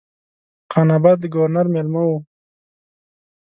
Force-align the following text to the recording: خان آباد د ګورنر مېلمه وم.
خان 0.71 0.87
آباد 0.97 1.17
د 1.21 1.25
ګورنر 1.33 1.67
مېلمه 1.73 2.01
وم. 2.07 2.23